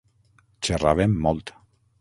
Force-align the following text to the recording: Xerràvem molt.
Xerràvem 0.69 1.15
molt. 1.27 1.57